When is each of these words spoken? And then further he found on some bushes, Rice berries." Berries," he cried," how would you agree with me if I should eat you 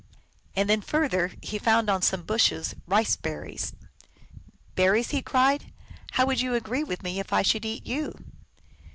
And 0.55 0.67
then 0.67 0.81
further 0.81 1.29
he 1.43 1.59
found 1.59 1.87
on 1.87 2.01
some 2.01 2.23
bushes, 2.23 2.73
Rice 2.87 3.15
berries." 3.15 3.73
Berries," 4.75 5.11
he 5.11 5.21
cried," 5.21 5.71
how 6.13 6.25
would 6.25 6.41
you 6.41 6.55
agree 6.55 6.83
with 6.83 7.03
me 7.03 7.19
if 7.19 7.31
I 7.31 7.43
should 7.43 7.65
eat 7.65 7.85
you 7.85 8.15